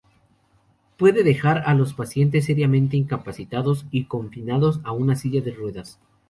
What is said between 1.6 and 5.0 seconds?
a los pacientes seriamente incapacitados y confinados a